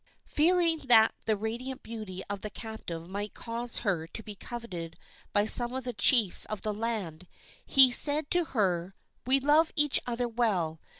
[0.25, 4.97] Fearing that the radiant beauty of his captive might cause her to be coveted
[5.31, 7.27] by some of the chiefs of the land,
[7.67, 8.95] he said to her:
[9.27, 10.79] "We love each other well.